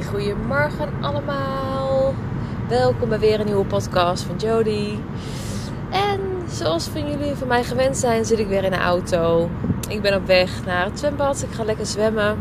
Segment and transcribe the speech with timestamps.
[0.00, 2.14] Goedemorgen allemaal.
[2.68, 4.98] Welkom bij weer een nieuwe podcast van Jody.
[5.90, 9.50] En zoals van jullie van mij gewend zijn, zit ik weer in de auto.
[9.88, 11.42] Ik ben op weg naar het zwembad.
[11.42, 12.38] Ik ga lekker zwemmen.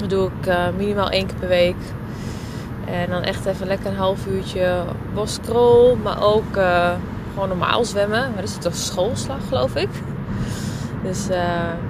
[0.00, 1.76] Dat doe ik uh, minimaal één keer per week.
[2.86, 4.84] En dan echt even lekker een half uurtje
[5.14, 6.90] boskrol, maar ook uh,
[7.32, 8.20] gewoon normaal zwemmen.
[8.20, 9.90] Maar dat is toch schoolslag, geloof ik.
[11.02, 11.36] Dus uh,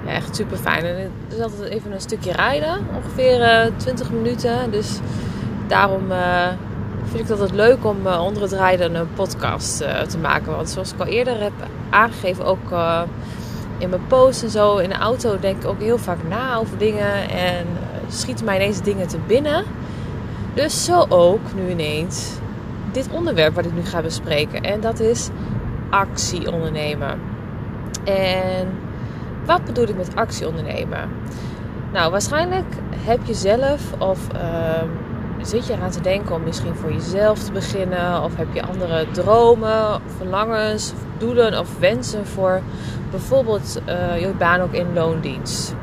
[0.05, 0.85] ja, echt super fijn.
[0.85, 4.71] En het is altijd even een stukje rijden, ongeveer uh, 20 minuten.
[4.71, 4.99] Dus
[5.67, 6.47] daarom uh,
[7.03, 10.55] vind ik het altijd leuk om onder het rijden een podcast te maken.
[10.55, 11.53] Want zoals ik al eerder heb
[11.89, 12.71] aangegeven, ook
[13.77, 16.77] in mijn post en zo in de auto, denk ik ook heel vaak na over
[16.77, 17.29] dingen.
[17.29, 17.65] En
[18.07, 19.65] schieten mij ineens dingen te binnen.
[20.53, 22.31] Dus zo ook nu ineens
[22.91, 24.61] dit onderwerp wat ik nu ga bespreken.
[24.61, 25.29] En dat is
[25.89, 27.19] actie ondernemen.
[28.03, 28.67] En
[29.45, 31.09] wat bedoel ik met actie ondernemen?
[31.93, 34.41] Nou, waarschijnlijk heb je zelf of uh,
[35.41, 39.05] zit je eraan te denken om misschien voor jezelf te beginnen, of heb je andere
[39.11, 42.61] dromen, verlangens, doelen of wensen voor
[43.11, 45.75] bijvoorbeeld uh, je baan ook in loondienst.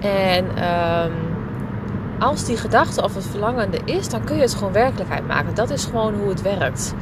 [0.00, 1.12] En um,
[2.18, 5.54] als die gedachte of het verlangende is, dan kun je het gewoon werkelijkheid maken.
[5.54, 6.94] Dat is gewoon hoe het werkt.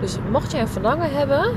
[0.00, 1.50] Dus mocht je een verlangen hebben,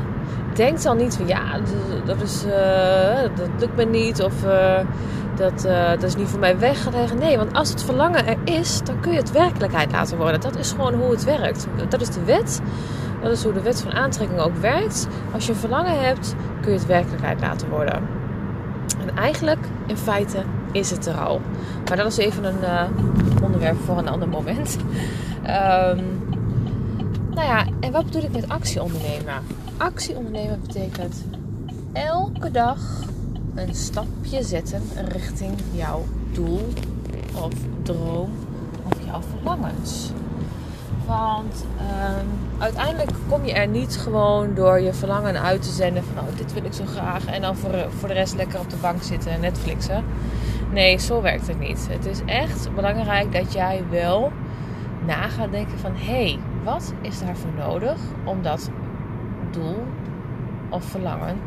[0.59, 1.59] denk dan niet van ja,
[2.05, 4.79] dat, is, uh, dat lukt me niet of uh,
[5.35, 7.19] dat, uh, dat is niet voor mij weggelegd.
[7.19, 10.41] Nee, want als het verlangen er is, dan kun je het werkelijkheid laten worden.
[10.41, 11.67] Dat is gewoon hoe het werkt.
[11.89, 12.61] Dat is de wet.
[13.21, 15.07] Dat is hoe de wet van aantrekking ook werkt.
[15.33, 18.07] Als je een verlangen hebt, kun je het werkelijkheid laten worden.
[19.01, 20.37] En eigenlijk, in feite,
[20.71, 21.41] is het er al.
[21.87, 22.93] Maar dat is even een
[23.43, 24.77] onderwerp voor een ander moment.
[25.43, 26.23] Um,
[27.35, 29.43] nou ja, en wat bedoel ik met actie ondernemen?
[29.77, 31.25] Actie ondernemen betekent
[31.93, 32.79] elke dag
[33.55, 36.67] een stapje zetten richting jouw doel
[37.33, 38.31] of droom
[38.85, 40.11] of jouw verlangens.
[41.05, 42.27] Want um,
[42.57, 46.53] uiteindelijk kom je er niet gewoon door je verlangen uit te zenden van oh, dit
[46.53, 49.31] wil ik zo graag en dan voor, voor de rest lekker op de bank zitten
[49.31, 50.03] en Netflixen.
[50.71, 51.87] Nee, zo werkt het niet.
[51.89, 54.31] Het is echt belangrijk dat jij wel
[55.05, 58.69] na gaat denken van hé, hey, wat is daarvoor nodig om dat
[59.51, 59.83] doel
[60.69, 61.37] of verlangen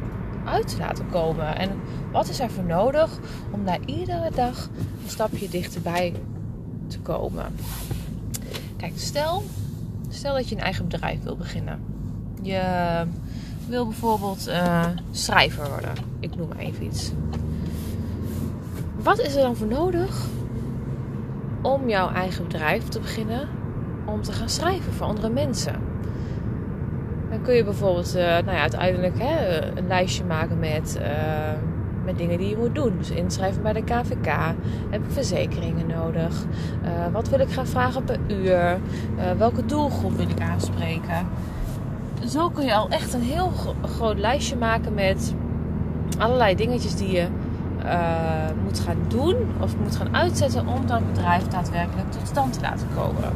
[0.44, 1.56] uit te laten komen?
[1.56, 1.70] En
[2.12, 3.18] wat is er voor nodig
[3.50, 4.68] om daar iedere dag
[5.02, 6.14] een stapje dichterbij
[6.86, 7.46] te komen?
[8.76, 9.42] Kijk, stel,
[10.08, 11.80] stel dat je een eigen bedrijf wil beginnen.
[12.42, 12.62] Je
[13.68, 15.92] wil bijvoorbeeld uh, schrijver worden.
[16.20, 17.12] Ik noem maar even iets.
[19.02, 20.26] Wat is er dan voor nodig
[21.62, 23.48] om jouw eigen bedrijf te beginnen?
[24.12, 25.92] Om te gaan schrijven voor andere mensen
[27.32, 31.06] dan kun je bijvoorbeeld uh, nou ja, uiteindelijk hè, een lijstje maken met, uh,
[32.04, 32.94] met dingen die je moet doen.
[32.98, 34.26] Dus inschrijven bij de KVK.
[34.90, 36.44] Heb ik verzekeringen nodig?
[36.84, 38.78] Uh, wat wil ik gaan vragen per uur?
[39.38, 41.26] welke doelgroep wil ik aanspreken?
[42.26, 43.52] Zo kun je al echt een heel
[43.82, 45.34] groot lijstje maken met
[46.18, 47.26] allerlei dingetjes die je
[48.64, 52.86] moet gaan doen of moet gaan uitzetten om dat bedrijf daadwerkelijk tot stand te laten
[52.96, 53.32] komen.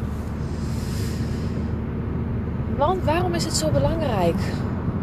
[2.77, 4.35] Want waarom is het zo belangrijk?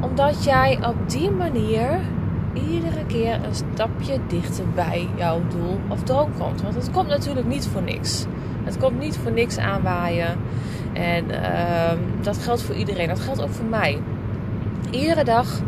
[0.01, 2.01] Omdat jij op die manier
[2.53, 6.63] iedere keer een stapje dichter bij jouw doel of droom komt.
[6.63, 8.25] Want het komt natuurlijk niet voor niks.
[8.65, 10.37] Het komt niet voor niks aanwaaien.
[10.93, 11.93] En uh,
[12.23, 13.09] dat geldt voor iedereen.
[13.09, 13.99] Dat geldt ook voor mij.
[14.91, 15.61] Iedere dag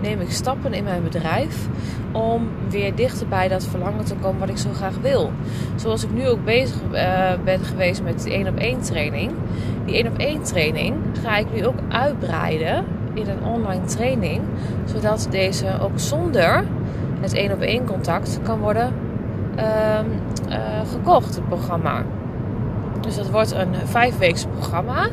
[0.00, 1.68] neem ik stappen in mijn bedrijf
[2.12, 5.30] om weer dichter bij dat verlangen te komen wat ik zo graag wil.
[5.76, 9.32] Zoals ik nu ook bezig uh, ben geweest met die 1 op 1 training.
[9.84, 14.40] Die 1 op 1 training ga ik nu ook uitbreiden in een online training.
[14.84, 16.64] Zodat deze ook zonder
[17.20, 18.92] het 1 op 1 contact kan worden
[19.56, 19.64] uh,
[20.48, 20.56] uh,
[20.92, 22.04] gekocht, het programma.
[23.00, 25.08] Dus dat wordt een vijfweeks programma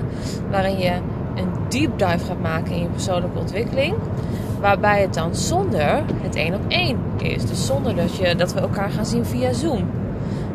[0.49, 0.93] waarin je
[1.39, 3.95] een deep dive gaat maken in je persoonlijke ontwikkeling.
[4.59, 7.45] Waarbij het dan zonder het één op één is.
[7.45, 9.89] Dus zonder dat, je, dat we elkaar gaan zien via Zoom.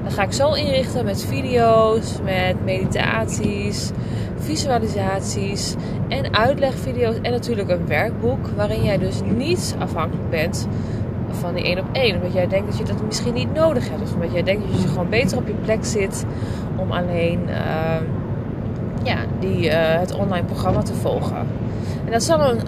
[0.03, 3.91] Dan ga ik zo inrichten met video's, met meditaties,
[4.37, 5.75] visualisaties
[6.09, 7.17] en uitlegvideo's.
[7.23, 10.69] En natuurlijk een werkboek waarin jij dus niet afhankelijk bent
[11.31, 12.17] van die één op één.
[12.17, 14.03] Omdat jij denkt dat je dat misschien niet nodig hebt.
[14.03, 16.25] Of omdat jij denkt dat je gewoon beter op je plek zit
[16.77, 17.97] om alleen uh,
[19.05, 21.47] ja, die, uh, het online programma te volgen.
[22.05, 22.61] En dat zal een,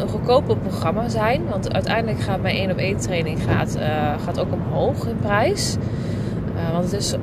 [0.00, 1.42] een goedkoper programma zijn.
[1.48, 3.84] Want uiteindelijk gaat mijn 1 op 1 training gaat, uh,
[4.24, 5.76] gaat ook omhoog in prijs.
[6.72, 7.14] Want het is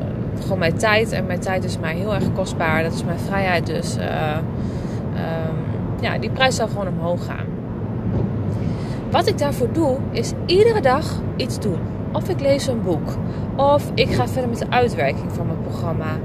[0.41, 1.11] gewoon mijn tijd.
[1.11, 2.83] En mijn tijd is mij heel erg kostbaar.
[2.83, 3.65] Dat is mijn vrijheid.
[3.65, 4.45] Dus um,
[6.01, 7.45] ja, die prijs zal gewoon omhoog gaan.
[9.11, 11.79] Wat ik daarvoor doe, is iedere dag iets doen.
[12.15, 13.17] Of ik lees een boek.
[13.55, 16.17] Of ik ga verder met de uitwerking van mijn programma.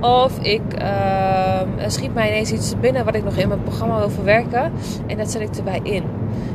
[0.00, 4.10] Of ik uh, schiet mij ineens iets binnen wat ik nog in mijn programma wil
[4.10, 4.72] verwerken.
[5.06, 6.02] En dat zet ik erbij in.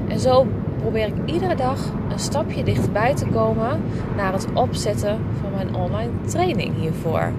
[0.07, 0.47] En zo
[0.81, 1.79] probeer ik iedere dag
[2.11, 3.81] een stapje dichterbij te komen
[4.15, 7.31] naar het opzetten van mijn online training hiervoor.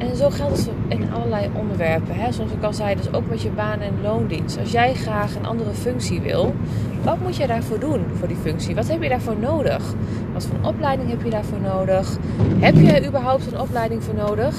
[0.00, 2.14] En zo geldt het in allerlei onderwerpen.
[2.14, 2.32] Hè?
[2.32, 4.58] Zoals ik al zei, dus ook met je baan en loondienst.
[4.58, 6.54] Als jij graag een andere functie wil,
[7.02, 8.74] wat moet je daarvoor doen voor die functie?
[8.74, 9.94] Wat heb je daarvoor nodig?
[10.32, 12.16] Wat voor opleiding heb je daarvoor nodig?
[12.58, 14.56] Heb je überhaupt een opleiding voor nodig?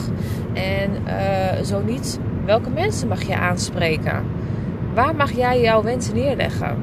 [0.53, 4.23] En uh, zo niet, welke mensen mag je aanspreken?
[4.93, 6.75] Waar mag jij jouw wensen neerleggen?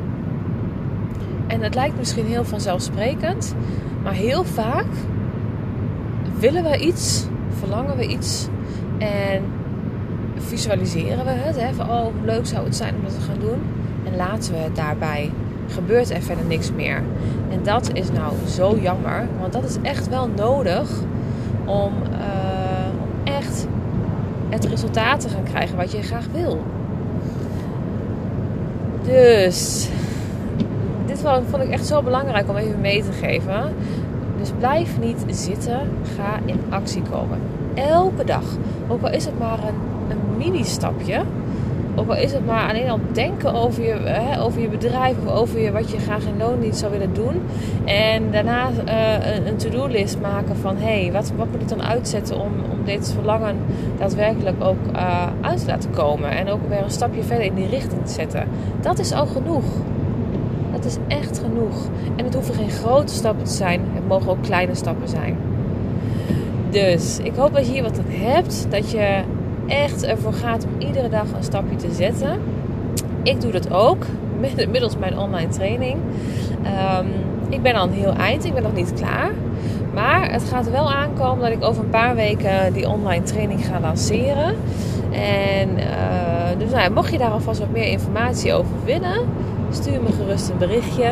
[1.46, 3.54] En het lijkt misschien heel vanzelfsprekend,
[4.02, 4.86] maar heel vaak
[6.38, 7.26] willen we iets
[7.58, 8.48] verlangen we iets
[8.98, 9.42] en
[10.36, 11.60] visualiseren we het.
[11.60, 13.60] Hè, oh, hoe leuk zou het zijn om dat te gaan doen.
[14.04, 15.30] En laten we het daarbij.
[15.68, 17.02] Gebeurt er verder niks meer.
[17.50, 19.26] En dat is nou zo jammer.
[19.40, 20.90] Want dat is echt wel nodig
[21.64, 21.92] om, om
[23.24, 23.66] echt
[24.48, 26.62] het resultaat te gaan krijgen wat je graag wil.
[29.02, 29.88] Dus
[31.06, 31.20] dit
[31.50, 33.74] vond ik echt zo belangrijk om even mee te geven.
[34.38, 35.80] Dus blijf niet zitten,
[36.16, 37.38] ga in actie komen.
[37.74, 38.44] Elke dag.
[38.88, 41.22] Ook al is het maar een, een mini-stapje.
[41.94, 45.32] Ook al is het maar alleen al denken over je, hè, over je bedrijf of
[45.32, 47.42] over je, wat je graag in loondienst zou willen doen.
[47.84, 51.82] En daarna uh, een, een to-do-list maken van hé, hey, wat, wat moet ik dan
[51.82, 53.56] uitzetten om, om dit verlangen
[53.98, 56.30] daadwerkelijk ook uh, uit te laten komen.
[56.30, 58.48] En ook weer een stapje verder in die richting te zetten.
[58.80, 59.64] Dat is al genoeg.
[60.88, 61.88] Is echt genoeg.
[62.16, 63.80] En het hoeven geen grote stappen te zijn.
[63.92, 65.36] Het mogen ook kleine stappen zijn.
[66.70, 68.66] Dus ik hoop dat je hier wat hebt.
[68.70, 69.20] Dat je
[69.66, 72.40] echt ervoor gaat om iedere dag een stapje te zetten.
[73.22, 74.06] Ik doe dat ook.
[74.72, 75.96] Middels mijn online training.
[76.98, 77.06] Um,
[77.48, 78.44] ik ben al een heel eind.
[78.44, 79.30] Ik ben nog niet klaar.
[79.94, 83.80] Maar het gaat wel aankomen dat ik over een paar weken die online training ga
[83.80, 84.56] lanceren.
[85.12, 89.20] En uh, dus nou, mocht je daar alvast wat meer informatie over willen,
[89.70, 91.04] stuur me gerust een berichtje.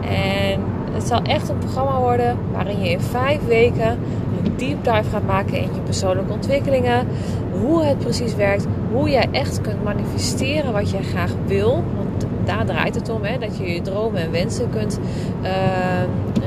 [0.00, 0.60] En
[0.92, 3.98] het zal echt een programma worden waarin je in vijf weken
[4.44, 7.06] een deep dive gaat maken in je persoonlijke ontwikkelingen.
[7.60, 8.66] Hoe het precies werkt.
[8.92, 11.84] Hoe jij echt kunt manifesteren wat jij graag wil.
[11.96, 13.22] Want daar draait het om.
[13.22, 13.38] Hè?
[13.38, 15.00] Dat je je dromen en wensen kunt
[15.42, 15.48] uh,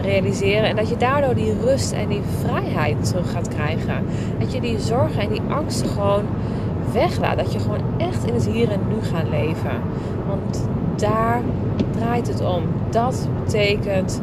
[0.01, 0.69] realiseren.
[0.69, 4.05] En dat je daardoor die rust en die vrijheid terug gaat krijgen.
[4.39, 6.23] Dat je die zorgen en die angsten gewoon
[6.93, 7.37] weglaat.
[7.37, 9.81] Dat je gewoon echt in het hier en nu gaat leven.
[10.27, 10.67] Want
[11.03, 11.41] daar
[11.91, 12.63] draait het om.
[12.89, 14.21] Dat betekent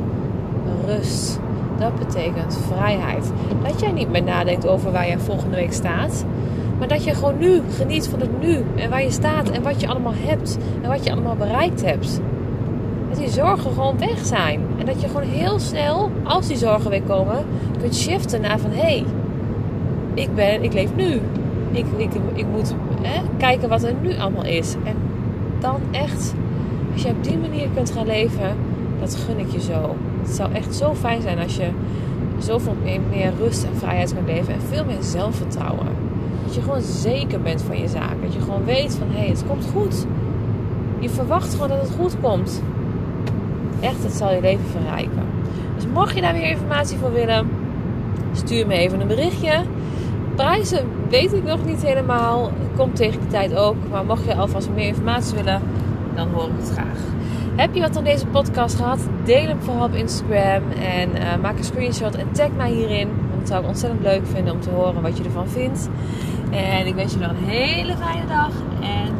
[0.87, 1.41] rust.
[1.79, 3.33] Dat betekent vrijheid.
[3.63, 6.25] Dat jij niet meer nadenkt over waar je volgende week staat.
[6.79, 8.65] Maar dat je gewoon nu geniet van het nu.
[8.77, 10.59] En waar je staat en wat je allemaal hebt.
[10.83, 12.21] En wat je allemaal bereikt hebt.
[13.09, 14.61] Dat die zorgen gewoon weg zijn.
[14.79, 17.45] En dat je gewoon heel snel, als die zorgen weer komen,
[17.81, 19.05] kunt shiften naar van hé, hey,
[20.15, 21.21] ik, ben, ik leef nu.
[21.71, 24.75] Ik, ik, ik moet hè, kijken wat er nu allemaal is.
[24.85, 24.95] En
[25.61, 26.35] dan echt
[26.93, 28.57] als je op die manier kunt gaan leven,
[29.01, 29.97] dat gun ik je zo.
[30.23, 31.69] Het zou echt zo fijn zijn als je
[32.39, 32.77] zoveel
[33.11, 35.87] meer, rust en vrijheid kunt leven en veel meer zelfvertrouwen.
[36.45, 38.23] Dat je gewoon zeker bent van je zaak.
[38.23, 40.07] Dat je gewoon weet van hé, hey, het komt goed.
[40.99, 42.63] Je verwacht gewoon dat het goed komt.
[43.81, 45.23] Echt, het zal je leven verrijken.
[45.75, 47.49] Dus mocht je daar meer informatie voor willen,
[48.33, 49.53] stuur me even een berichtje.
[50.35, 52.51] Prijzen weet ik nog niet helemaal.
[52.77, 53.77] Komt tegen de tijd ook.
[53.91, 55.63] Maar mocht je alvast meer informatie willen,
[56.15, 56.99] dan hoor ik het graag.
[57.57, 58.99] Heb je wat aan deze podcast gehad?
[59.25, 63.09] Deel hem vooral op Instagram en uh, maak een screenshot en tag mij hierin.
[63.29, 65.89] Want dat zou ik ontzettend leuk vinden om te horen wat je ervan vindt.
[66.51, 69.20] En ik wens je nog een hele fijne dag en